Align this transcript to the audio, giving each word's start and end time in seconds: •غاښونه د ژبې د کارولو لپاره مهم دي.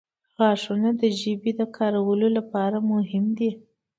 •غاښونه 0.37 0.89
د 1.01 1.01
ژبې 1.19 1.51
د 1.59 1.61
کارولو 1.77 2.27
لپاره 2.37 2.77
مهم 2.91 3.25
دي. 3.37 3.51